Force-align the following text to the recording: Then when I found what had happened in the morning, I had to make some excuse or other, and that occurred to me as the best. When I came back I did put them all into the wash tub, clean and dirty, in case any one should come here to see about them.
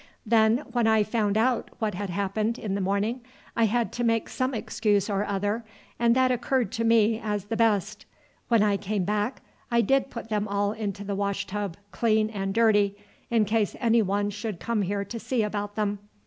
Then 0.25 0.63
when 0.71 0.87
I 0.87 1.03
found 1.03 1.37
what 1.77 1.93
had 1.93 2.09
happened 2.09 2.57
in 2.57 2.73
the 2.73 2.81
morning, 2.81 3.21
I 3.55 3.65
had 3.65 3.91
to 3.93 4.03
make 4.03 4.29
some 4.29 4.55
excuse 4.55 5.11
or 5.11 5.23
other, 5.23 5.63
and 5.99 6.15
that 6.15 6.31
occurred 6.31 6.71
to 6.71 6.83
me 6.83 7.19
as 7.23 7.45
the 7.45 7.55
best. 7.55 8.07
When 8.47 8.63
I 8.63 8.77
came 8.77 9.05
back 9.05 9.43
I 9.69 9.81
did 9.81 10.09
put 10.09 10.29
them 10.29 10.47
all 10.47 10.71
into 10.71 11.03
the 11.03 11.13
wash 11.13 11.45
tub, 11.45 11.77
clean 11.91 12.31
and 12.31 12.51
dirty, 12.51 12.97
in 13.29 13.45
case 13.45 13.75
any 13.79 14.01
one 14.01 14.31
should 14.31 14.59
come 14.59 14.81
here 14.81 15.05
to 15.05 15.19
see 15.19 15.43
about 15.43 15.75
them. 15.75 15.99